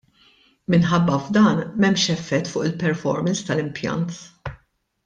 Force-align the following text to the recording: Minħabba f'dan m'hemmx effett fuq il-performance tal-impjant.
Minħabba 0.73 1.17
f'dan 1.25 1.61
m'hemmx 1.67 2.07
effett 2.17 2.51
fuq 2.55 2.67
il-performance 2.71 3.49
tal-impjant. 3.51 4.21